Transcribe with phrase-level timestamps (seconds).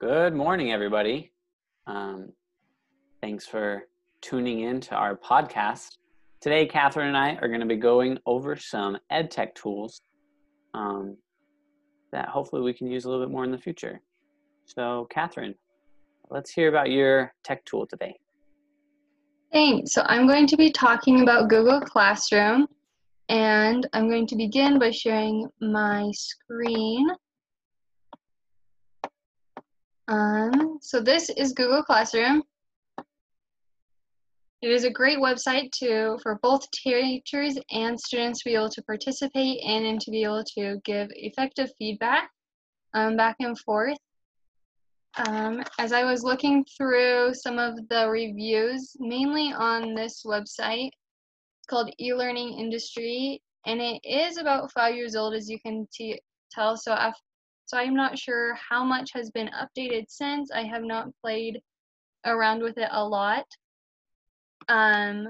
[0.00, 1.32] Good morning, everybody.
[1.88, 2.30] Um,
[3.20, 3.82] thanks for
[4.20, 5.96] tuning in to our podcast.
[6.40, 10.00] Today, Kathryn and I are going to be going over some ed tech tools
[10.72, 11.16] um,
[12.12, 14.00] that hopefully we can use a little bit more in the future.
[14.66, 15.56] So, Kathryn,
[16.30, 18.14] let's hear about your tech tool today.
[19.52, 19.94] Thanks.
[19.94, 22.68] So, I'm going to be talking about Google Classroom,
[23.30, 27.08] and I'm going to begin by sharing my screen.
[30.08, 32.42] Um, so this is Google Classroom.
[34.62, 38.82] It is a great website to for both teachers and students to be able to
[38.82, 42.30] participate in and to be able to give effective feedback
[42.94, 43.98] um, back and forth.
[45.26, 51.66] Um, as I was looking through some of the reviews, mainly on this website, it's
[51.68, 55.86] called eLearning Industry, and it is about five years old, as you can
[56.50, 56.76] tell.
[56.76, 56.92] So
[57.68, 60.50] so I'm not sure how much has been updated since.
[60.50, 61.60] I have not played
[62.24, 63.44] around with it a lot.
[64.70, 65.26] Um,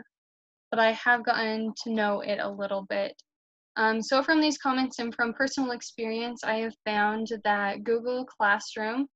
[0.70, 3.20] but I have gotten to know it a little bit.
[3.74, 9.08] Um, so from these comments and from personal experience, I have found that Google Classroom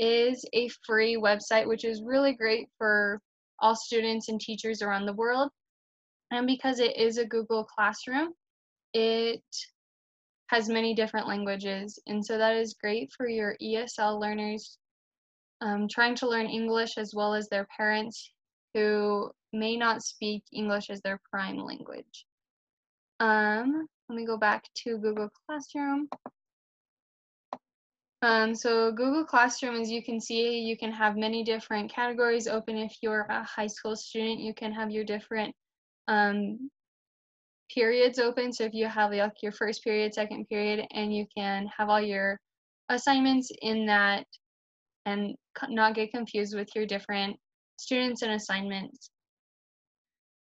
[0.00, 3.20] is a free website, which is really great for
[3.60, 5.48] all students and teachers around the world.
[6.32, 8.32] And because it is a Google Classroom,
[8.94, 9.44] it
[10.48, 11.98] has many different languages.
[12.06, 14.78] And so that is great for your ESL learners
[15.60, 18.30] um, trying to learn English as well as their parents
[18.74, 22.26] who may not speak English as their prime language.
[23.20, 26.08] Um, let me go back to Google Classroom.
[28.22, 32.76] Um, so Google Classroom, as you can see, you can have many different categories open.
[32.76, 35.54] If you're a high school student, you can have your different
[36.08, 36.70] um,
[37.72, 38.52] periods open.
[38.52, 42.00] So if you have like your first period, second period, and you can have all
[42.00, 42.38] your
[42.88, 44.26] assignments in that
[45.06, 45.34] and
[45.68, 47.36] not get confused with your different
[47.76, 49.10] students and assignments.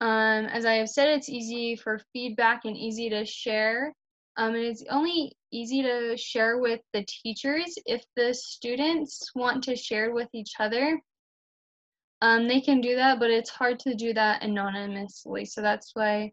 [0.01, 3.93] Um, as I have said, it's easy for feedback and easy to share.
[4.35, 9.75] Um, and it's only easy to share with the teachers if the students want to
[9.75, 10.99] share with each other.
[12.21, 15.45] Um, they can do that, but it's hard to do that anonymously.
[15.45, 16.31] So that's why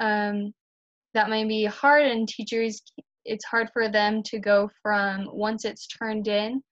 [0.00, 0.52] um,
[1.14, 2.82] that might be hard and teachers
[3.24, 6.62] it's hard for them to go from once it's turned in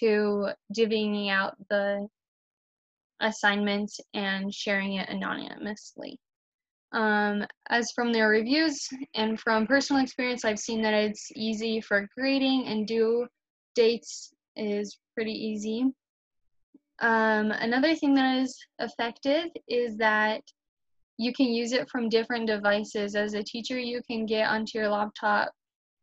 [0.00, 2.06] to divvying out the
[3.20, 6.18] assignments and sharing it anonymously.
[6.92, 12.08] Um, as from their reviews and from personal experience, I've seen that it's easy for
[12.16, 13.26] grading and due
[13.74, 15.84] dates is pretty easy.
[17.00, 20.42] Um, another thing that is effective is that
[21.18, 23.16] you can use it from different devices.
[23.16, 25.52] As a teacher, you can get onto your laptop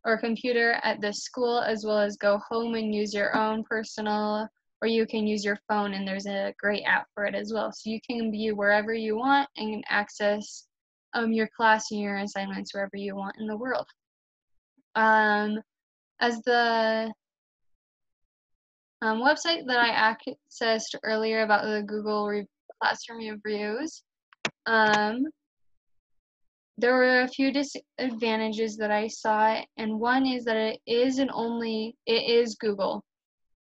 [0.03, 4.47] or computer at the school as well as go home and use your own personal
[4.81, 7.71] or you can use your phone and there's a great app for it as well.
[7.71, 10.67] So you can be wherever you want and access
[11.13, 13.87] um, your class and your assignments wherever you want in the world.
[14.95, 15.59] Um,
[16.19, 17.11] as the
[19.01, 22.47] um, website that I accessed earlier about the Google Re-
[22.81, 24.03] Classroom reviews,
[24.65, 25.25] um,
[26.77, 31.29] there were a few disadvantages that I saw, and one is that it is an
[31.33, 33.03] only it is Google,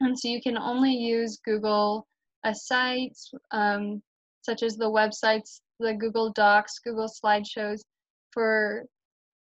[0.00, 2.06] and so you can only use Google
[2.44, 4.02] uh, sites um,
[4.42, 7.80] such as the websites, the Google Docs, Google Slideshows
[8.32, 8.84] for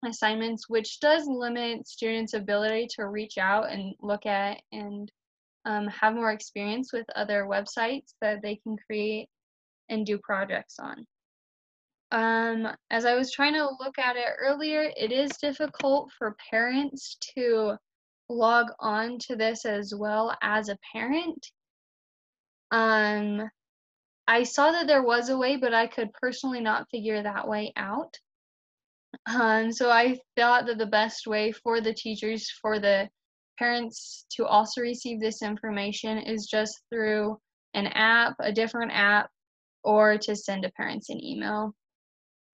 [0.04, 5.10] assignments, which does limit students' ability to reach out and look at and
[5.64, 9.28] um, have more experience with other websites that they can create
[9.88, 11.06] and do projects on.
[12.10, 17.16] Um, as I was trying to look at it earlier, it is difficult for parents
[17.36, 17.76] to
[18.30, 21.46] log on to this as well as a parent.
[22.70, 23.48] Um,
[24.26, 27.72] I saw that there was a way, but I could personally not figure that way
[27.76, 28.14] out.
[29.26, 33.08] Um, so I thought that the best way for the teachers, for the
[33.58, 37.38] parents to also receive this information is just through
[37.74, 39.30] an app, a different app,
[39.82, 41.74] or to send a parents an email.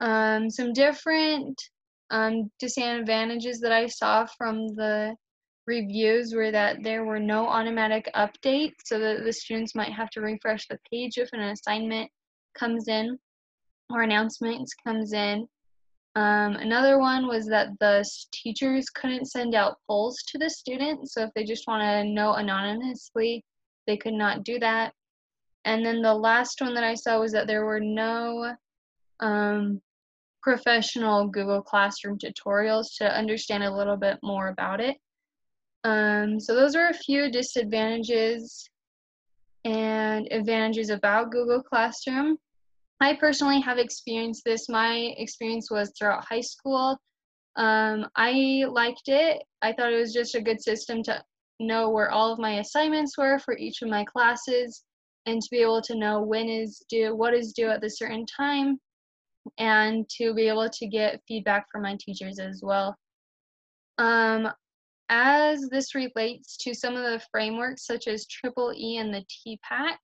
[0.05, 1.59] Um, some different
[2.11, 5.17] um, disadvantages that I saw from the
[5.67, 10.21] reviews were that there were no automatic updates, so that the students might have to
[10.21, 12.11] refresh the page if an assignment
[12.55, 13.19] comes in
[13.89, 15.49] or announcements comes in.
[16.17, 21.23] Um, another one was that the teachers couldn't send out polls to the students, so
[21.23, 23.43] if they just want to know anonymously,
[23.87, 24.93] they could not do that.
[25.65, 28.55] And then the last one that I saw was that there were no
[29.21, 29.81] um,
[30.45, 34.99] professional Google Classroom tutorials to understand a little bit more about it.
[35.85, 38.69] Um, so those are a few disadvantages
[39.65, 42.37] and advantages about Google Classroom.
[43.01, 44.69] I personally have experienced this.
[44.69, 46.99] My experience was throughout high school.
[47.57, 49.43] Um, I liked it.
[49.63, 51.25] I thought it was just a good system to
[51.59, 54.85] know where all of my assignments were for each of my classes
[55.25, 58.27] and to be able to know when is due, what is due at the certain
[58.27, 58.79] time,
[59.59, 62.97] and to be able to get feedback from my teachers as well.
[63.99, 64.51] Um,
[65.09, 69.97] as this relates to some of the frameworks such as Triple E and the TPACK,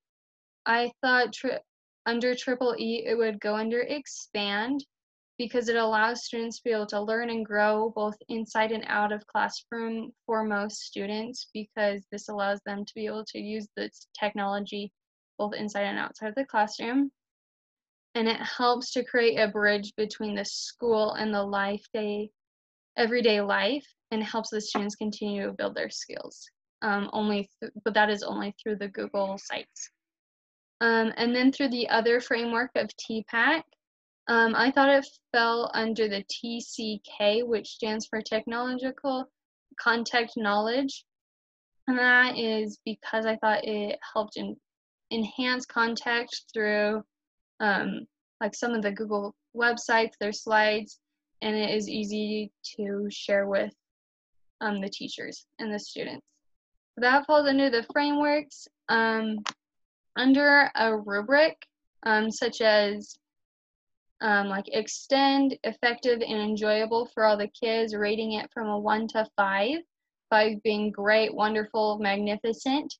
[0.67, 1.61] I thought tri-
[2.07, 4.85] under Triple E it would go under Expand
[5.39, 9.11] because it allows students to be able to learn and grow both inside and out
[9.11, 14.07] of classroom for most students because this allows them to be able to use this
[14.19, 14.93] technology
[15.39, 17.11] both inside and outside of the classroom.
[18.15, 22.31] And it helps to create a bridge between the school and the life day,
[22.97, 26.49] everyday life, and helps the students continue to build their skills.
[26.83, 29.91] Um, only, th- but that is only through the Google sites.
[30.81, 33.62] Um, and then through the other framework of TPACK,
[34.29, 39.25] um, I thought it fell under the TCK, which stands for Technological
[39.81, 41.05] Content Knowledge.
[41.87, 44.57] And that is because I thought it helped in,
[45.11, 47.03] enhance contact through
[47.61, 48.07] um,
[48.41, 50.99] like some of the Google websites, their slides,
[51.43, 53.73] and it is easy to share with
[54.61, 56.27] um, the teachers and the students.
[56.97, 58.67] That falls under the frameworks.
[58.89, 59.39] Um,
[60.17, 61.57] under a rubric,
[62.05, 63.17] um, such as
[64.21, 69.09] um, like extend, effective, and enjoyable for all the kids, rating it from a one
[69.09, 69.79] to five,
[70.29, 72.93] five being great, wonderful, magnificent.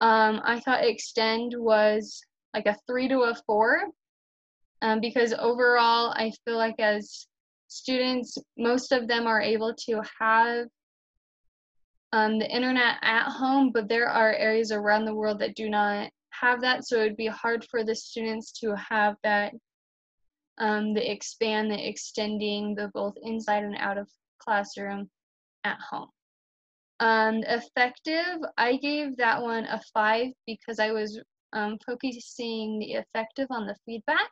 [0.00, 2.22] Um, I thought extend was
[2.54, 3.82] like a three to a four
[4.82, 7.26] um, because overall, I feel like as
[7.68, 10.66] students, most of them are able to have
[12.12, 16.10] um, the internet at home, but there are areas around the world that do not
[16.30, 19.54] have that, so it would be hard for the students to have that
[20.58, 24.08] um, the expand, the extending, the both inside and out of
[24.38, 25.08] classroom
[25.64, 26.08] at home.
[27.00, 31.20] Um, effective, I gave that one a five because I was
[31.52, 34.28] um, focusing the effective on the feedback.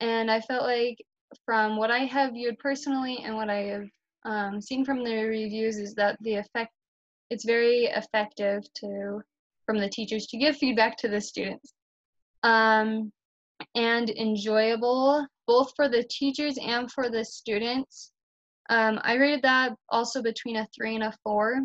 [0.00, 0.98] And I felt like
[1.44, 3.84] from what I have viewed personally and what I have
[4.24, 6.72] um, seen from the reviews is that the effect,
[7.30, 9.20] it's very effective to,
[9.66, 11.72] from the teachers to give feedback to the students.
[12.42, 13.12] Um,
[13.74, 18.12] and enjoyable, both for the teachers and for the students.
[18.70, 21.60] Um, I rated that also between a three and a four.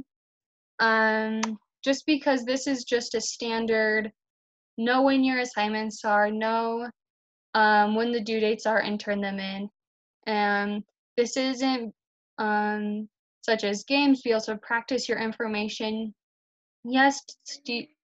[0.80, 1.42] Um,
[1.84, 4.12] just because this is just a standard,
[4.78, 6.90] know when your assignments are, know
[7.56, 9.68] um, when the due dates are, and turn them in.
[10.28, 10.84] And
[11.18, 11.92] this isn't
[12.38, 13.10] um,
[13.42, 16.14] such as games, we also practice your information.
[16.84, 17.22] Yes,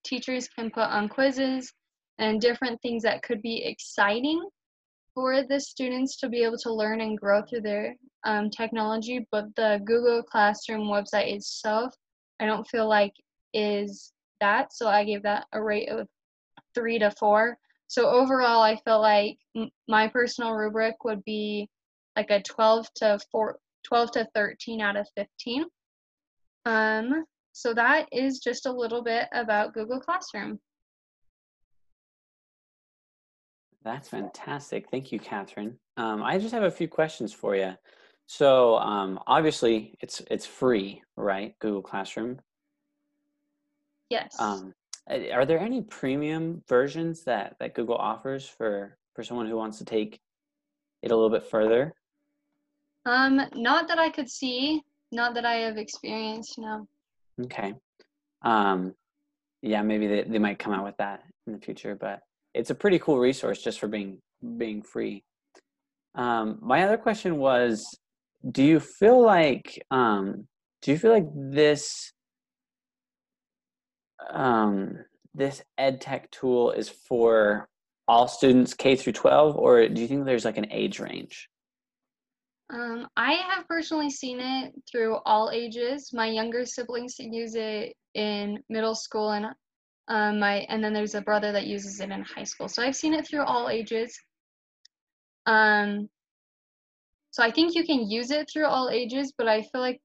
[0.04, 1.74] teachers can put on quizzes
[2.20, 4.42] and different things that could be exciting
[5.16, 9.28] for the students to be able to learn and grow through their um, technology.
[9.32, 11.94] But the Google Classroom website itself,
[12.40, 13.14] I don't feel like
[13.54, 14.74] is that.
[14.74, 16.08] So I gave that a rate of
[16.76, 17.58] three to four.
[17.92, 21.70] So overall, I feel like m- my personal rubric would be
[22.16, 25.66] like a 12 to 4, 12 to 13 out of 15.
[26.66, 30.58] Um, so that is just a little bit about Google Classroom.
[33.84, 34.90] That's fantastic.
[34.90, 35.76] Thank you, Kathryn.
[35.98, 37.74] Um, I just have a few questions for you.
[38.26, 41.56] So um, obviously, it's it's free, right?
[41.60, 42.40] Google Classroom.
[44.10, 44.38] Yes.
[44.40, 44.74] Um,
[45.10, 49.86] are there any premium versions that that Google offers for for someone who wants to
[49.86, 50.20] take
[51.02, 51.94] it a little bit further?
[53.06, 54.82] Um, not that I could see,
[55.12, 56.58] not that I have experienced.
[56.58, 56.88] No.
[57.44, 57.74] Okay.
[58.44, 58.94] Um,
[59.62, 62.20] yeah, maybe they, they might come out with that in the future, but
[62.54, 64.20] it's a pretty cool resource just for being
[64.58, 65.24] being free.
[66.16, 67.86] Um, my other question was,
[68.52, 70.48] do you feel like um,
[70.82, 72.12] do you feel like this
[74.30, 74.98] um,
[75.34, 77.68] this ed tech tool is for
[78.08, 81.50] all students K through 12, or do you think there's like an age range?
[82.72, 86.12] Um, I have personally seen it through all ages.
[86.14, 89.48] My younger siblings use it in middle school and
[90.08, 92.68] um, my and then there's a brother that uses it in high school.
[92.68, 94.18] So I've seen it through all ages.
[95.46, 96.10] Um,
[97.32, 100.02] so I think you can use it through all ages, but I feel like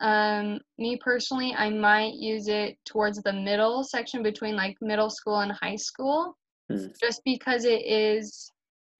[0.00, 5.40] um, me personally, I might use it towards the middle section between like middle school
[5.40, 6.36] and high school,
[6.70, 6.90] mm.
[7.00, 8.52] just because it is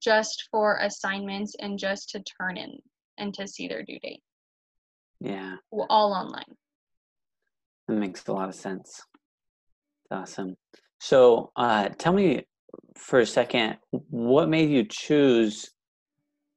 [0.03, 2.79] just for assignments and just to turn in
[3.19, 4.23] and to see their due date.
[5.21, 5.57] Yeah.
[5.71, 6.57] All online.
[7.89, 9.03] That makes a lot of sense.
[10.11, 10.57] Awesome.
[11.01, 12.45] So uh, tell me
[12.97, 15.71] for a second, what made you choose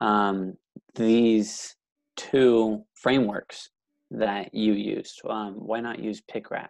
[0.02, 0.54] um,
[0.96, 1.76] these
[2.16, 3.70] two frameworks
[4.12, 5.22] that you used?
[5.28, 6.70] Um, why not use PICRAT?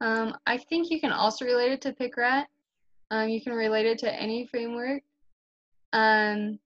[0.00, 2.46] Um, I think you can also relate it to PICRAT.
[3.10, 5.02] Um, you can relate it to any framework.
[5.92, 6.58] Um,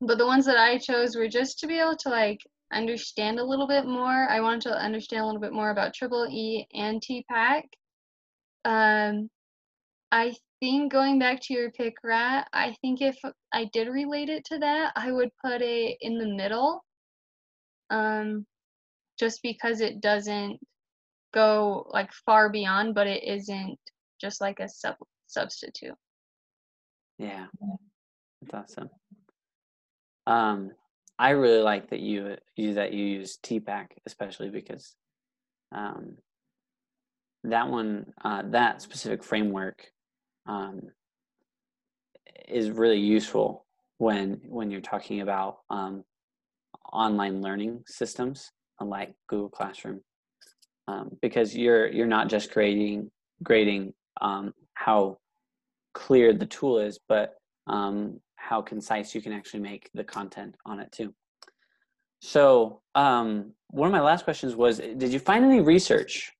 [0.00, 2.40] but the ones that I chose were just to be able to like
[2.72, 4.28] understand a little bit more.
[4.28, 7.64] I wanted to understand a little bit more about Triple E and TPACK.
[8.64, 9.30] Um,
[10.12, 13.16] I think going back to your PICRAT, I think if
[13.52, 16.84] I did relate it to that, I would put it in the middle.
[17.90, 18.46] Um,
[19.18, 20.58] just because it doesn't
[21.34, 23.78] go like far beyond, but it isn't
[24.20, 25.94] just like a sub substitute.
[27.18, 27.46] Yeah,
[28.42, 28.90] that's awesome.
[30.26, 30.70] Um,
[31.18, 34.94] I really like that you you that you use TPACK, especially because
[35.72, 36.16] um,
[37.44, 39.86] that one, uh, that specific framework,
[40.46, 40.82] um,
[42.48, 43.66] is really useful
[43.98, 46.04] when when you're talking about um,
[46.92, 50.00] online learning systems like Google Classroom,
[50.88, 53.10] um, because you're you're not just grading
[53.42, 55.18] grading um, how
[55.92, 57.34] clear the tool is, but
[57.66, 61.14] um, how concise you can actually make the content on it too.
[62.20, 66.32] So um, one of my last questions was, did you find any research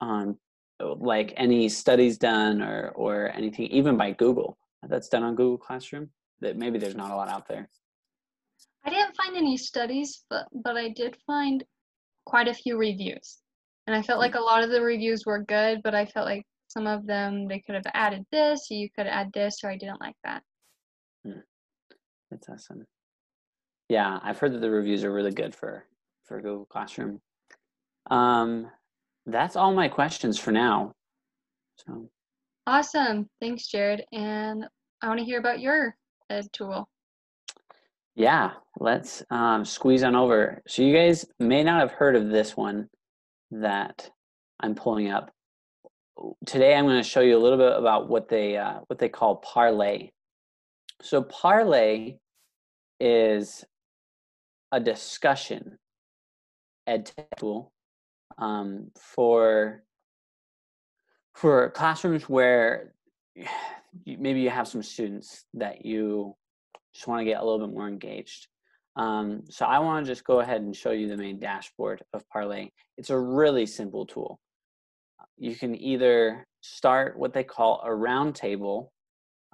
[0.00, 0.36] on
[0.80, 4.56] like any studies done or, or anything, even by Google
[4.88, 6.10] that's done on Google Classroom
[6.40, 7.68] that maybe there's not a lot out there?
[8.84, 11.62] I didn't find any studies, but, but I did find
[12.24, 13.38] quite a few reviews.
[13.86, 16.44] And I felt like a lot of the reviews were good, but I felt like
[16.68, 20.00] some of them they could have added this, you could add this, or I didn't
[20.00, 20.42] like that.
[21.24, 21.40] Hmm.
[22.30, 22.86] That's awesome.
[23.88, 25.86] Yeah, I've heard that the reviews are really good for
[26.24, 27.20] for Google Classroom.
[28.08, 28.70] Um,
[29.26, 30.92] that's all my questions for now.
[31.78, 32.08] So
[32.66, 34.04] awesome, thanks, Jared.
[34.12, 34.64] And
[35.02, 35.96] I want to hear about your
[36.30, 36.88] ed tool.
[38.20, 40.60] Yeah, let's um, squeeze on over.
[40.68, 42.90] So you guys may not have heard of this one
[43.50, 44.10] that
[44.60, 45.30] I'm pulling up.
[46.44, 49.08] Today, I'm going to show you a little bit about what they uh, what they
[49.08, 50.10] call Parlay.
[51.00, 52.18] So Parlay
[53.00, 53.64] is
[54.70, 55.78] a discussion
[56.86, 57.72] ed tool
[58.36, 59.82] um, for
[61.34, 62.92] for classrooms where
[64.06, 66.36] maybe you have some students that you
[66.94, 68.48] just want to get a little bit more engaged.
[68.96, 72.28] Um, so I want to just go ahead and show you the main dashboard of
[72.28, 72.70] Parlay.
[72.98, 74.40] It's a really simple tool.
[75.36, 78.88] You can either start what they call a roundtable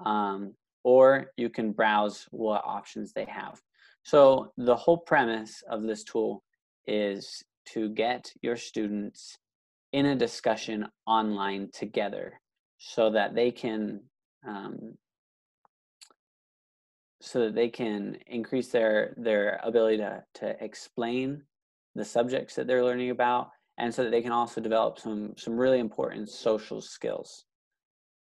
[0.05, 3.61] um, or you can browse what options they have.
[4.03, 6.43] So the whole premise of this tool
[6.87, 9.37] is to get your students
[9.93, 12.41] in a discussion online together
[12.79, 14.01] so that they can
[14.47, 14.97] um,
[17.27, 21.43] so that they can increase their their ability to, to explain
[21.97, 25.57] the subjects that they're learning about and so that they can also develop some some
[25.57, 27.45] really important social skills.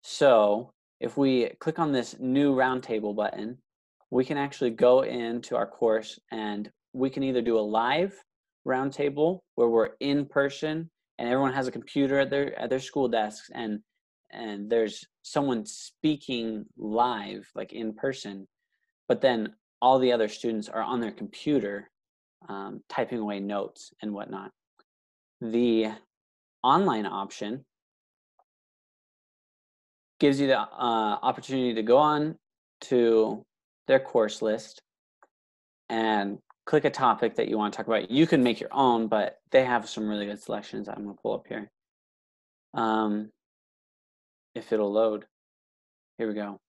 [0.01, 3.60] So if we click on this new roundtable button,
[4.10, 8.13] we can actually go into our course and we can either do a live
[8.67, 13.08] roundtable where we're in person and everyone has a computer at their at their school
[13.08, 13.79] desks and
[14.31, 18.48] and there's someone speaking live like in person
[19.09, 21.89] but then all the other students are on their computer
[22.47, 24.51] um, typing away notes and whatnot
[25.41, 25.87] the
[26.63, 27.65] online option
[30.19, 32.35] gives you the uh, opportunity to go on
[32.81, 33.43] to
[33.87, 34.81] their course list
[35.89, 38.11] and click a topic that you want to talk about.
[38.11, 40.87] You can make your own, but they have some really good selections.
[40.87, 41.71] I'm going to pull up here.
[42.73, 43.31] Um,
[44.53, 45.25] if it'll load.
[46.17, 46.59] Here we go.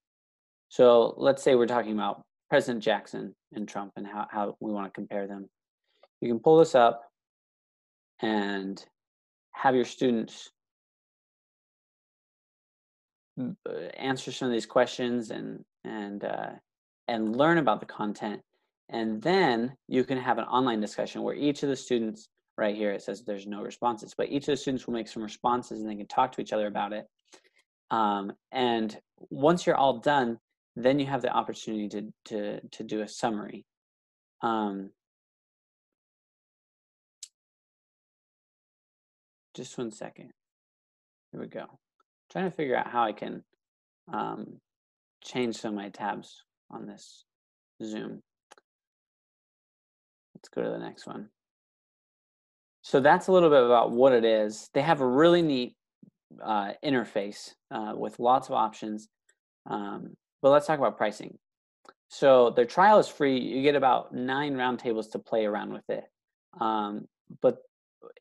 [0.68, 4.86] So let's say we're talking about President Jackson and Trump and how, how we want
[4.86, 5.48] to compare them.
[6.20, 7.02] You can pull this up
[8.20, 8.84] and
[9.52, 10.50] have your students
[13.40, 16.50] uh, answer some of these questions and and uh,
[17.08, 18.40] and learn about the content
[18.90, 22.28] and then you can have an online discussion where each of the students
[22.58, 25.22] right here it says there's no responses but each of the students will make some
[25.22, 27.06] responses and they can talk to each other about it
[27.90, 28.98] um, and
[29.30, 30.38] once you're all done
[30.82, 33.64] then you have the opportunity to to to do a summary
[34.42, 34.90] um,
[39.54, 40.30] just one second
[41.32, 41.66] here we go
[42.30, 43.42] trying to figure out how I can
[44.12, 44.60] um,
[45.22, 47.24] change some of my tabs on this
[47.82, 48.22] Zoom.
[50.34, 51.28] Let's go to the next one.
[52.82, 54.70] So that's a little bit about what it is.
[54.72, 55.74] They have a really neat
[56.42, 59.08] uh, interface uh, with lots of options.
[59.68, 61.38] Um, but let's talk about pricing.
[62.08, 63.38] So their trial is free.
[63.38, 66.04] You get about nine roundtables to play around with it.
[66.60, 67.06] Um,
[67.40, 67.58] but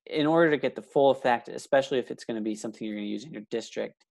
[0.05, 2.95] in order to get the full effect, especially if it's going to be something you're
[2.95, 4.05] going to use in your district,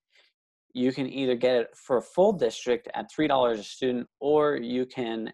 [0.73, 4.85] you can either get it for a full district at $3 a student, or you
[4.85, 5.31] can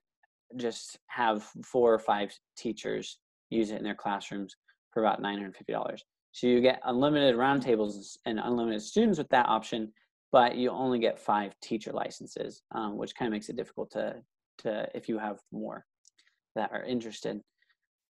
[0.57, 3.17] just have four or five teachers
[3.49, 4.55] use it in their classrooms
[4.91, 5.97] for about $950.
[6.31, 9.91] So you get unlimited roundtables and unlimited students with that option,
[10.31, 14.15] but you only get five teacher licenses, um, which kind of makes it difficult to,
[14.59, 15.85] to if you have more
[16.55, 17.41] that are interested.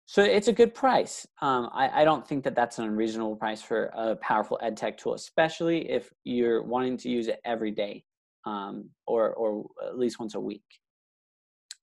[0.06, 1.26] So it's a good price.
[1.40, 4.98] Um, I, I, don't think that that's an unreasonable price for a powerful ed tech
[4.98, 8.02] tool, especially if you're wanting to use it every day
[8.44, 10.64] um, or, or at least once a week.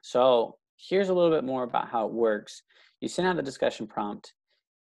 [0.02, 2.64] So here's a little bit more about how it works.
[3.00, 4.34] You send out the discussion prompt,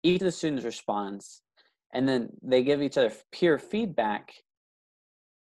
[0.03, 1.41] each of the students responds,
[1.93, 4.33] and then they give each other peer feedback.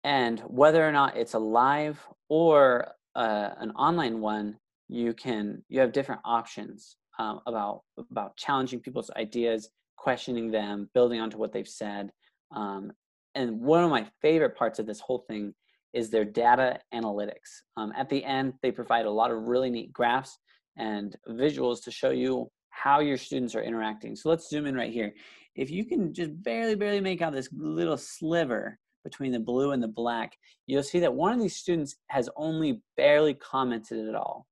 [0.06, 4.56] And whether or not it's a live or uh, an online one,
[4.88, 11.20] you can you have different options um, about about challenging people's ideas, questioning them, building
[11.20, 12.12] onto what they've said.
[12.54, 12.92] Um,
[13.34, 15.52] and one of my favorite parts of this whole thing
[15.92, 17.50] is their data analytics.
[17.76, 20.38] Um, at the end, they provide a lot of really neat graphs
[20.76, 24.14] and visuals to show you how your students are interacting.
[24.14, 25.14] So let's zoom in right here.
[25.56, 29.80] If you can just barely, barely make out this little sliver between the blue and
[29.80, 30.36] the black,
[30.66, 34.46] you'll see that one of these students has only barely commented at all.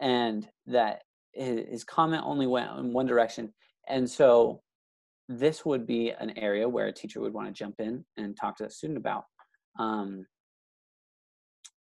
[0.00, 1.02] And that
[1.32, 3.52] his comment only went in one direction.
[3.88, 4.62] And so
[5.28, 8.56] this would be an area where a teacher would want to jump in and talk
[8.56, 9.24] to the student about.
[9.78, 10.26] Um,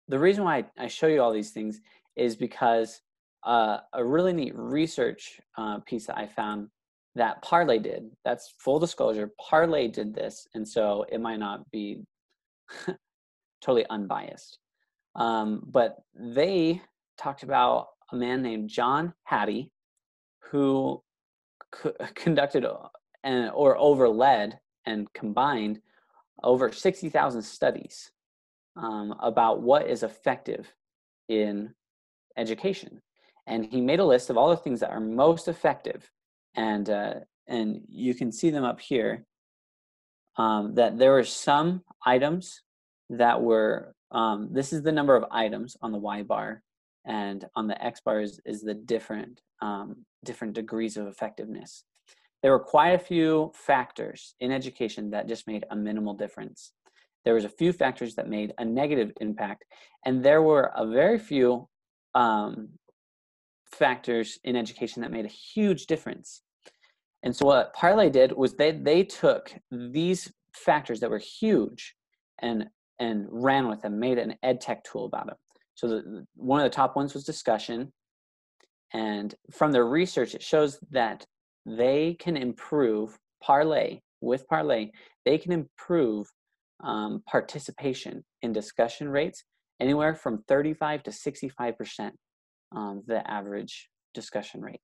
[0.09, 1.81] the reason why I show you all these things
[2.17, 3.03] is because
[3.45, 6.69] uh, a really neat research uh, piece that I found
[7.15, 12.03] that Parlay did, that's full disclosure, Parlay did this, and so it might not be
[13.61, 14.59] totally unbiased.
[15.15, 16.81] Um, but they
[17.19, 19.71] talked about a man named John Hattie,
[20.51, 21.03] who
[21.71, 22.67] co- conducted
[23.25, 24.55] and or overled
[24.87, 25.81] and combined
[26.43, 28.11] over 60,000 studies
[28.77, 30.73] um, about what is effective
[31.29, 31.75] in
[32.37, 33.01] education.
[33.47, 36.11] And he made a list of all the things that are most effective.
[36.55, 37.15] And, uh,
[37.47, 39.25] and you can see them up here
[40.37, 42.63] um, that there were some items
[43.11, 46.63] that were, um, this is the number of items on the Y bar
[47.05, 51.85] and on the X bars is the different um, different degrees of effectiveness.
[52.43, 56.73] There were quite a few factors in education that just made a minimal difference.
[57.25, 59.65] There was a few factors that made a negative impact,
[60.05, 61.69] and there were a very few
[62.15, 62.71] um,
[63.73, 66.43] factors in education that made a huge difference.
[67.23, 71.95] And so what Parlay did was they they took these factors that were huge
[72.41, 72.67] and
[72.99, 75.37] and ran with them, made an ed tech tool about them.
[75.75, 77.93] So the, one of the top ones was discussion.
[78.93, 81.25] And from their research, it shows that
[81.65, 84.91] they can improve parlay with parlay,
[85.25, 86.31] they can improve
[86.83, 89.45] um, participation in discussion rates
[89.81, 92.13] anywhere from 35 to 65%
[92.75, 94.81] um, the average discussion rate,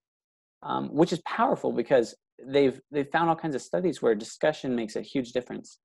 [0.63, 2.15] um, which is powerful because
[2.47, 5.79] they've they've found all kinds of studies where discussion makes a huge difference.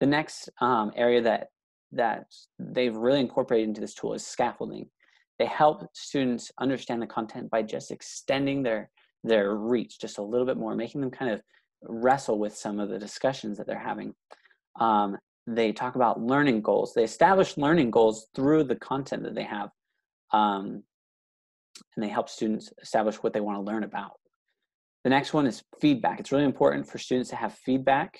[0.00, 1.48] The next um, area that
[1.92, 2.24] that
[2.58, 4.86] they've really incorporated into this tool is scaffolding.
[5.38, 8.90] They help students understand the content by just extending their
[9.24, 11.42] their reach just a little bit more, making them kind of
[11.82, 14.14] wrestle with some of the discussions that they're having.
[14.80, 16.92] Um, they talk about learning goals.
[16.94, 19.70] They establish learning goals through the content that they have,
[20.32, 20.82] um,
[21.96, 24.12] and they help students establish what they want to learn about.
[25.04, 26.20] The next one is feedback.
[26.20, 28.18] It's really important for students to have feedback,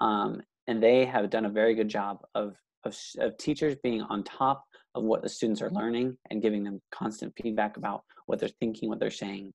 [0.00, 4.22] um, and they have done a very good job of of, of teachers being on
[4.22, 4.64] top
[4.94, 8.88] of what the students are learning and giving them constant feedback about what they're thinking,
[8.88, 9.52] what they're saying.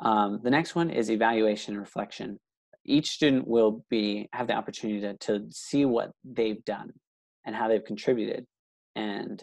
[0.00, 2.38] Um, the next one is evaluation and reflection.
[2.84, 6.92] Each student will be have the opportunity to, to see what they've done
[7.46, 8.44] and how they've contributed
[8.94, 9.42] and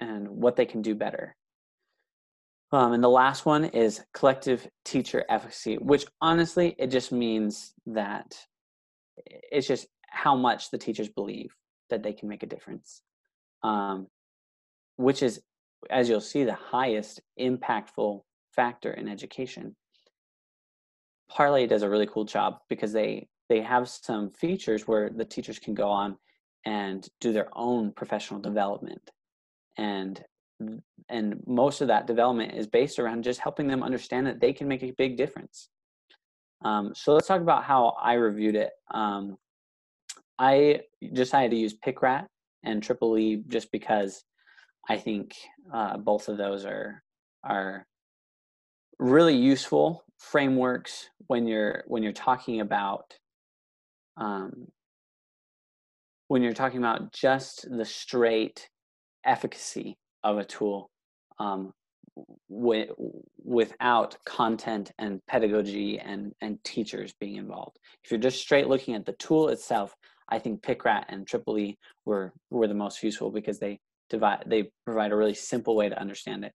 [0.00, 1.34] and what they can do better.
[2.76, 8.36] Um, and the last one is collective teacher efficacy, which honestly, it just means that
[9.50, 11.56] it's just how much the teachers believe
[11.88, 13.00] that they can make a difference,
[13.62, 14.08] um,
[14.96, 15.40] which is,
[15.88, 18.20] as you'll see, the highest impactful
[18.54, 19.74] factor in education.
[21.30, 25.58] Parlay does a really cool job because they they have some features where the teachers
[25.58, 26.18] can go on
[26.66, 29.10] and do their own professional development
[29.78, 30.22] and
[31.08, 34.68] and most of that development is based around just helping them understand that they can
[34.68, 35.68] make a big difference.
[36.64, 38.70] Um, so let's talk about how i reviewed it.
[38.92, 39.36] Um,
[40.38, 40.80] I
[41.12, 42.26] decided to use PICRAT
[42.64, 44.24] and Triple E just because
[44.88, 45.34] I think
[45.72, 47.02] uh, both of those are
[47.44, 47.86] are
[48.98, 53.14] really useful frameworks when you're when you're talking about
[54.16, 54.68] um,
[56.28, 58.68] when you're talking about just the straight
[59.24, 59.96] efficacy
[60.30, 60.90] of a tool
[61.38, 61.72] um,
[62.48, 62.90] with,
[63.44, 67.78] without content and pedagogy and, and teachers being involved.
[68.04, 69.94] If you're just straight looking at the tool itself,
[70.28, 74.70] I think PICRAT and Triple E were, were the most useful because they divide they
[74.84, 76.52] provide a really simple way to understand it.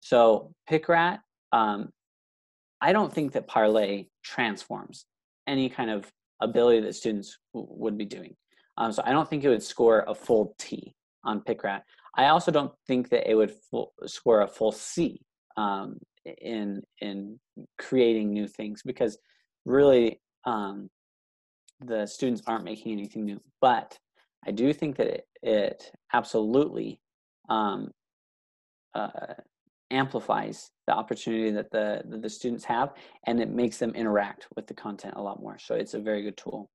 [0.00, 1.18] So PICRAT,
[1.52, 1.90] um,
[2.80, 5.06] I don't think that Parlay transforms
[5.46, 8.34] any kind of ability that students w- would be doing.
[8.76, 11.82] Um, so I don't think it would score a full T on PICRAT.
[12.18, 15.20] I also don't think that it would full, score a full C
[15.56, 15.98] um,
[16.42, 17.38] in in
[17.78, 19.16] creating new things because
[19.64, 20.90] really um,
[21.80, 23.40] the students aren't making anything new.
[23.60, 23.96] But
[24.44, 27.00] I do think that it, it absolutely
[27.48, 27.92] um,
[28.96, 29.34] uh,
[29.92, 32.94] amplifies the opportunity that the that the students have,
[33.28, 35.56] and it makes them interact with the content a lot more.
[35.58, 36.68] So it's a very good tool.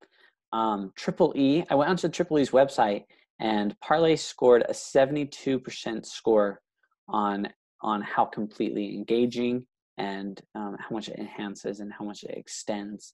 [0.53, 3.03] Um, Triple E, I went onto Triple E's website,
[3.43, 6.61] and Parlay scored a 72% score
[7.09, 7.49] on
[7.81, 9.65] on how completely engaging
[9.97, 13.13] and um, how much it enhances and how much it extends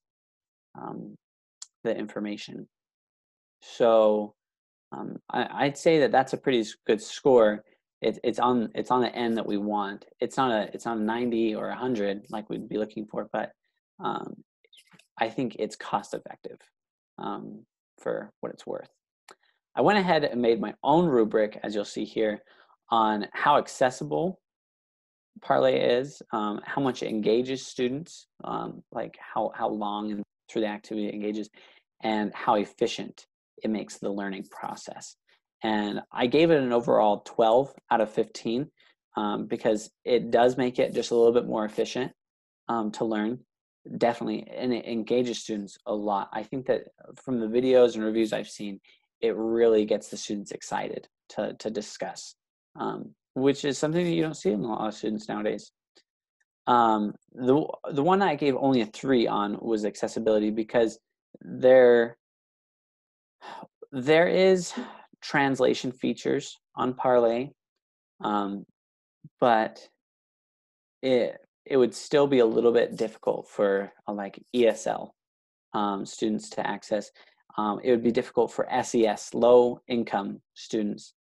[0.80, 1.18] um,
[1.84, 2.68] the information.
[3.62, 4.36] So
[4.92, 7.64] um, I, would say that that's a pretty good score.
[8.04, 10.06] It, it's on it's on the end that we want.
[10.20, 13.52] It's not a it's not a 90 or 100 like we'd be looking for, but
[14.00, 14.36] um,
[15.18, 16.60] I think it's cost effective
[17.18, 17.66] um,
[17.98, 18.90] for what it's worth.
[19.80, 22.44] I went ahead and made my own rubric, as you'll see here,
[22.92, 24.42] on how accessible
[25.42, 30.68] Parlay is, um, how much it engages students, um, like how, how long through the
[30.68, 31.50] activity it engages,
[32.04, 33.26] and how efficient
[33.64, 35.16] it makes the learning process.
[35.64, 38.70] And I gave it an overall 12 out of 15
[39.16, 42.12] um, because it does make it just a little bit more efficient
[42.68, 43.40] um, to learn.
[43.98, 46.28] Definitely, and it engages students a lot.
[46.34, 46.82] I think that
[47.24, 48.82] from the videos and reviews I've seen,
[49.22, 52.36] it really gets the students excited to, to discuss,
[52.76, 55.72] um, which is something that you don't see in a lot of students nowadays.
[56.68, 61.00] Um, the, the one I gave only a three on was accessibility because
[61.42, 62.16] there
[63.92, 64.74] there is
[65.22, 67.50] translation features on Parlay,
[68.24, 68.66] um,
[69.40, 69.88] but
[71.02, 75.10] it it would still be a little bit difficult for uh, like ESL
[75.74, 77.12] um, students to access.
[77.58, 81.14] Um, it would be difficult for SES, low income students,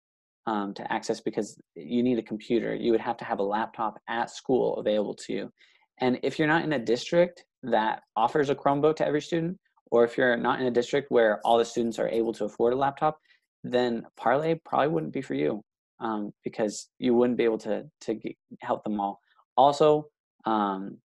[0.47, 2.75] um, to access because you need a computer.
[2.75, 5.53] You would have to have a laptop at school available to you.
[6.01, 9.59] And if you're not in a district that offers a Chromebook to every student,
[9.91, 12.73] or if you're not in a district where all the students are able to afford
[12.73, 13.19] a laptop,
[13.65, 15.63] then Parlay probably wouldn't be for you
[16.01, 19.21] um, because you wouldn't be able to to get, help them all.
[19.57, 20.07] Also,
[20.45, 20.99] um,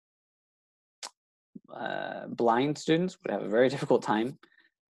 [1.75, 4.39] uh, blind students would have a very difficult time,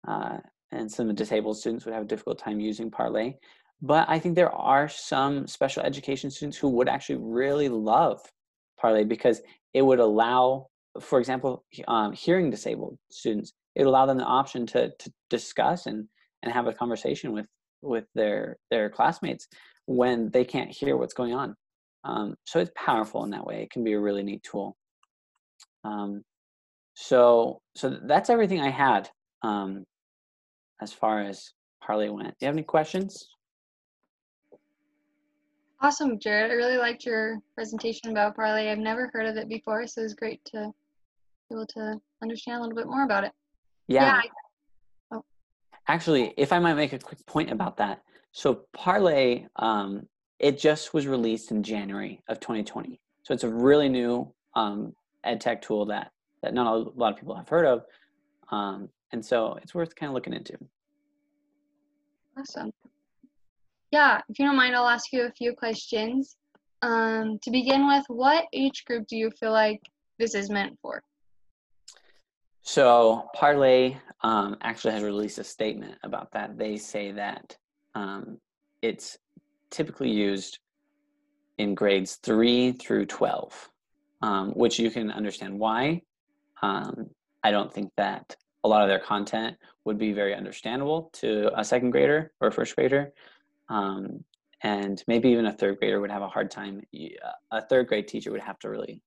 [0.07, 0.39] uh,
[0.71, 3.35] and some disabled students would have a difficult time using Parlay.
[3.81, 8.21] But I think there are some special education students who would actually really love
[8.81, 9.41] Parlay because
[9.73, 10.67] it would allow,
[11.01, 15.87] for example, um, hearing disabled students it would allow them the option to to discuss
[15.87, 16.09] and
[16.43, 17.47] and have a conversation with
[17.81, 19.47] with their their classmates
[19.87, 21.55] when they can't hear what's going on.
[22.05, 23.63] Um, so it's powerful in that way.
[23.63, 24.77] It can be a really neat tool.
[25.85, 26.23] Um,
[26.95, 29.09] so so that's everything I had
[29.43, 29.85] um,
[30.81, 32.29] as far as Parlay went.
[32.29, 33.29] Do you have any questions?
[35.81, 36.51] Awesome, Jared.
[36.51, 38.69] I really liked your presentation about Parlay.
[38.69, 40.73] I've never heard of it before, so it was great to
[41.49, 43.33] be able to understand a little bit more about it.
[43.87, 44.21] Yeah.
[44.23, 44.31] yeah
[45.13, 45.25] oh.
[45.87, 48.03] Actually, if I might make a quick point about that.
[48.33, 50.07] So Parlay, um,
[50.39, 53.01] it just was released in January of 2020.
[53.23, 56.11] So it's a really new um, ed tech tool that,
[56.43, 57.85] that not a lot of people have heard of.
[58.51, 60.59] Um, and so it's worth kind of looking into.
[62.39, 62.73] Awesome.
[63.91, 66.37] Yeah, if you don't mind, I'll ask you a few questions.
[66.83, 69.81] Um, to begin with, what age group do you feel like
[70.19, 71.03] this is meant for?
[72.63, 76.59] So Parlay um, actually has released a statement about that.
[76.59, 77.57] They say that
[77.95, 78.39] um,
[78.83, 79.19] it's
[79.71, 80.59] typically used
[81.57, 83.71] in grades three through 12,
[84.23, 86.03] um, which you can understand why.
[86.63, 87.11] Um,
[87.43, 91.65] I don't think that a lot of their content would be very understandable to a
[91.65, 93.13] second grader or a first grader.
[93.69, 94.25] Um,
[94.63, 96.83] and maybe even a third grader would have a hard time.
[97.53, 99.01] A third grade teacher would have to really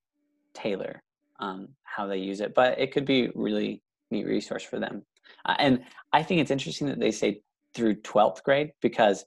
[0.54, 1.02] tailor
[1.40, 2.54] um, how they use it.
[2.54, 5.02] But it could be really, neat resource for them.
[5.44, 7.42] Uh, and I think it's interesting that they say
[7.74, 9.24] through 12th grade because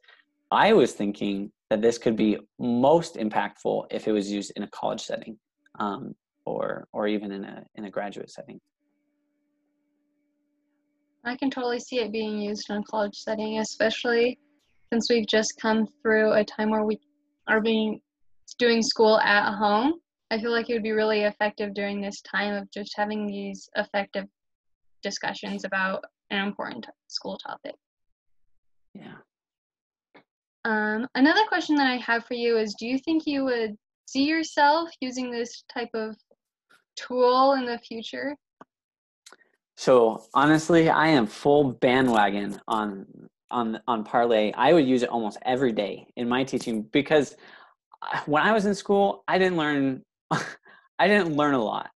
[0.51, 4.67] I was thinking that this could be most impactful if it was used in a
[4.67, 5.37] college setting
[5.79, 8.61] um, or or even in a in a graduate setting.
[11.25, 14.37] I can totally see it being used in a college setting, especially
[14.93, 16.99] since we've just come through a time where we
[17.47, 17.99] are being
[18.59, 19.93] doing school at home.
[20.29, 23.67] I feel like it would be really effective during this time of just having these
[23.75, 24.25] effective
[25.01, 27.75] discussions about an important school topic.
[28.93, 29.15] Yeah.
[30.63, 33.75] Um, another question that I have for you is do you think you would
[34.07, 36.15] see yourself using this type of
[36.95, 38.35] tool in the future?
[39.77, 43.05] So honestly, I am full bandwagon on
[43.51, 44.51] on on Parlay.
[44.53, 47.35] I would use it almost every day in my teaching because
[48.01, 51.89] uh, when I was in school, I didn't learn I didn't learn a lot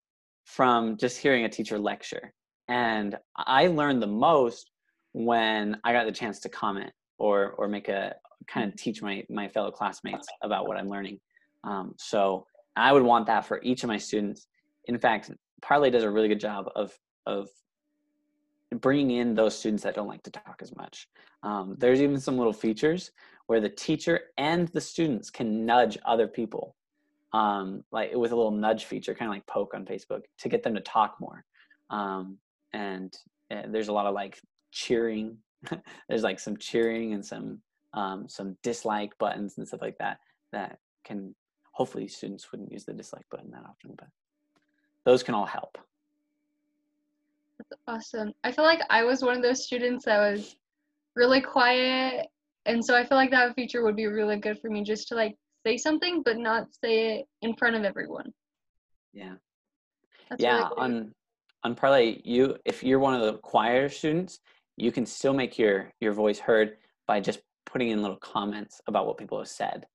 [0.44, 2.32] from just hearing a teacher lecture.
[2.68, 4.70] And I learned the most
[5.12, 8.14] when I got the chance to comment or or make a
[8.48, 11.20] kind of teach my my fellow classmates about what I'm learning.
[11.64, 14.48] Um, so I would want that for each of my students.
[14.86, 15.30] In fact,
[15.62, 16.92] Parlay does a really good job of
[17.26, 17.48] of
[18.80, 21.08] bringing in those students that don't like to talk as much.
[21.42, 23.10] Um, there's even some little features
[23.46, 26.76] where the teacher and the students can nudge other people,
[27.32, 30.62] um, like with a little nudge feature, kind of like poke on Facebook, to get
[30.62, 31.44] them to talk more.
[31.90, 32.38] Um,
[32.72, 33.16] and,
[33.50, 34.38] uh, there's a lot of like
[34.70, 35.38] cheering.
[36.08, 37.60] there's like some cheering and some
[37.94, 40.18] um, some dislike buttons and stuff like that
[40.52, 41.34] that can
[41.72, 44.08] hopefully students wouldn't use the dislike button that often, but
[45.04, 45.78] those can all help.
[47.86, 48.32] Awesome.
[48.44, 50.56] I feel like I was one of those students that was
[51.16, 52.26] really quiet,
[52.66, 55.14] and so I feel like that feature would be really good for me just to
[55.14, 58.32] like say something but not say it in front of everyone.
[59.12, 59.34] Yeah.
[60.28, 61.12] That's yeah, really on
[61.64, 64.40] on Parlay, you if you're one of the quieter students,
[64.76, 66.76] you can still make your your voice heard
[67.06, 69.86] by just putting in little comments about what people have said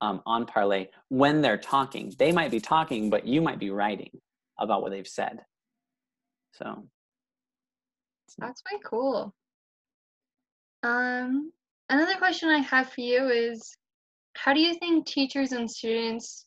[0.00, 2.12] um, on Parlay when they're talking.
[2.18, 4.10] They might be talking, but you might be writing
[4.58, 5.40] about what they've said.
[6.52, 6.84] So
[8.38, 9.34] that's way cool.
[10.82, 11.52] Um,
[11.88, 13.74] another question I have for you is
[14.36, 16.46] how do you think teachers and students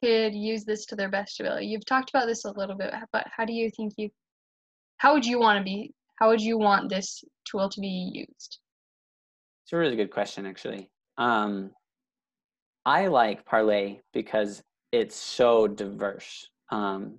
[0.00, 1.66] could use this to their best ability?
[1.66, 4.10] You've talked about this a little bit, but how do you think you
[4.98, 8.58] how would you want to be how would you want this tool to be used?
[9.64, 10.90] It's a really good question actually.
[11.18, 11.70] Um,
[12.86, 16.48] I like Parlay because it's so diverse.
[16.70, 17.18] Um,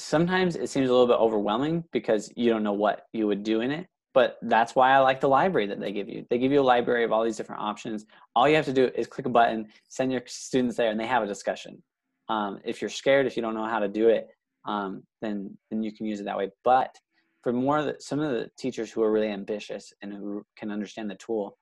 [0.00, 3.60] sometimes it seems a little bit overwhelming because you don't know what you would do
[3.60, 6.26] in it but that's why i like the library that they give you.
[6.30, 8.06] They give you a library of all these different options.
[8.34, 11.06] All you have to do is click a button send your students there and they
[11.06, 11.82] have a discussion.
[12.28, 14.28] Um, if you're scared if you don't know how to do it
[14.66, 16.50] um, then then you can use it that way.
[16.64, 16.94] But
[17.42, 21.10] for more the, some of the teachers who are really ambitious and who can understand
[21.10, 21.56] the tool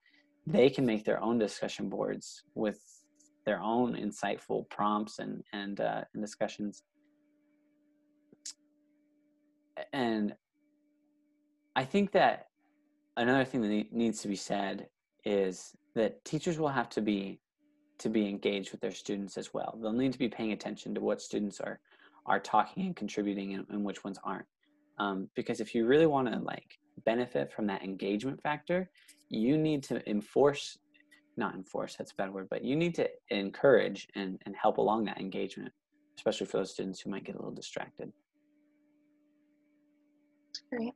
[0.46, 2.80] they can make their own discussion boards with
[3.44, 6.82] their own insightful prompts and and, uh, and discussions
[9.92, 10.34] and
[11.76, 12.46] I think that
[13.16, 14.88] another thing that needs to be said
[15.24, 17.40] is that teachers will have to be
[17.98, 19.76] to be engaged with their students as well.
[19.80, 21.80] They'll need to be paying attention to what students are
[22.26, 24.46] are talking and contributing and, and which ones aren't.
[24.98, 28.90] Um, because if you really want to like benefit from that engagement factor,
[29.28, 30.78] you need to enforce,
[31.36, 35.04] not enforce, that's a bad word, but you need to encourage and, and help along
[35.04, 35.72] that engagement,
[36.16, 38.12] especially for those students who might get a little distracted.
[40.70, 40.92] Great.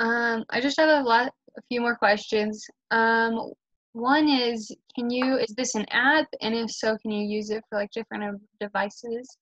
[0.00, 2.64] Um, I just have a lot, a few more questions.
[2.90, 3.52] Um,
[3.92, 6.26] one is, can you, is this an app?
[6.40, 9.36] And if so, can you use it for like different devices?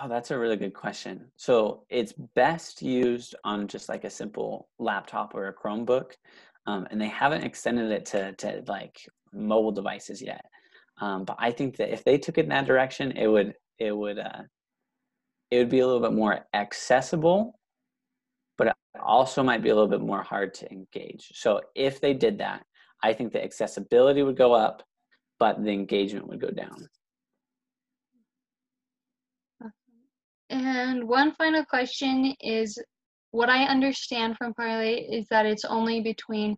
[0.00, 1.30] Oh, that's a really good question.
[1.36, 6.12] So it's best used on just like a simple laptop or a Chromebook.
[6.66, 8.98] Um, and they haven't extended it to, to like
[9.32, 10.44] mobile devices yet.
[11.00, 13.94] Um, but I think that if they took it in that direction, it would, it
[13.94, 14.42] would, uh,
[15.50, 17.58] it would be a little bit more accessible
[19.04, 21.30] also might be a little bit more hard to engage.
[21.34, 22.64] So if they did that,
[23.02, 24.82] I think the accessibility would go up,
[25.38, 26.88] but the engagement would go down.
[30.50, 32.78] And one final question is
[33.32, 36.56] what I understand from Parlay is that it's only between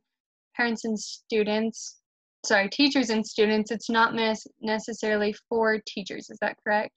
[0.54, 1.96] parents and students,
[2.44, 3.70] sorry, teachers and students.
[3.70, 4.14] It's not
[4.60, 6.28] necessarily for teachers.
[6.30, 6.90] Is that correct?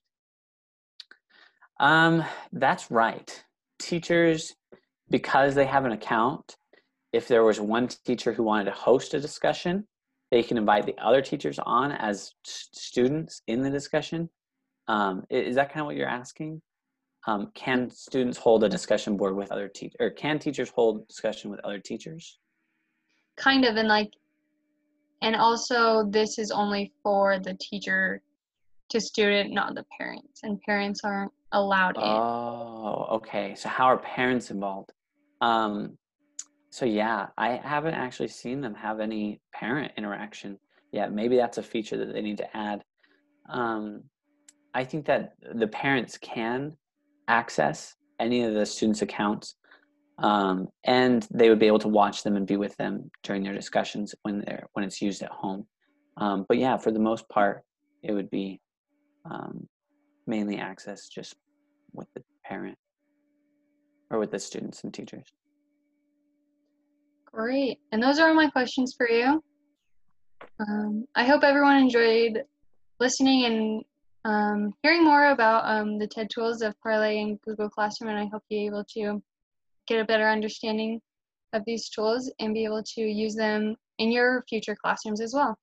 [1.80, 3.44] Um, that's right.
[3.80, 4.54] Teachers
[5.10, 6.56] because they have an account,
[7.14, 9.88] if there was one teacher who wanted to host a discussion,
[10.32, 14.30] they can invite the other teachers on as students in the discussion.
[14.88, 16.62] Um, is that kind of what you're asking?
[17.28, 21.52] Um, can students hold a discussion board with other teachers, or can teachers hold discussion
[21.52, 22.40] with other teachers?
[23.36, 24.14] Kind of, and like,
[25.22, 28.22] and also this is only for the teacher
[28.90, 32.04] to student, not the parents, and parents aren't allowed in.
[32.04, 33.56] Oh, okay.
[33.56, 34.92] So how are parents involved?
[35.42, 35.98] Um,
[36.70, 40.60] so yeah, I haven't actually seen them have any parent interaction
[40.92, 41.12] yet.
[41.12, 42.84] Maybe that's a feature that they need to add.
[43.50, 44.04] Um,
[44.74, 46.76] I think that the parents can
[47.28, 49.56] access any of the students' accounts,
[50.20, 53.54] um, and they would be able to watch them and be with them during their
[53.54, 55.66] discussions when they're when it's used at home.
[56.18, 57.64] Um, but yeah, for the most part,
[58.04, 58.62] it would be
[59.26, 59.68] um,
[60.28, 61.36] mainly access just
[61.94, 62.78] with the parent
[64.10, 65.26] or with the students and teachers.
[67.26, 67.80] Great.
[67.92, 69.44] And those are all my questions for you.
[70.60, 72.44] Um, I hope everyone enjoyed
[73.00, 73.84] listening and
[74.26, 78.26] um, hearing more about um, the TED tools of Parlay and Google Classroom, and I
[78.26, 79.22] hope you're able to
[79.88, 81.02] get a better understanding
[81.54, 85.58] of these tools and be able to use them in your future classrooms as well.